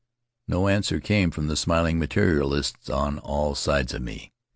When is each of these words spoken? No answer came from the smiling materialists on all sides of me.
No 0.47 0.67
answer 0.67 0.99
came 0.99 1.29
from 1.29 1.45
the 1.45 1.55
smiling 1.55 1.99
materialists 1.99 2.89
on 2.89 3.19
all 3.19 3.53
sides 3.53 3.93
of 3.93 4.01
me. 4.01 4.33